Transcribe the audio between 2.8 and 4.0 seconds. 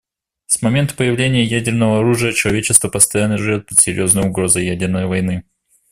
постоянно живет под